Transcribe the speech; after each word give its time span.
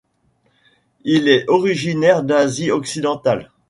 Il 1.03 1.27
est 1.27 1.47
originaire 1.47 2.23
d'Asie 2.23 2.71
occidentale. 2.71 3.51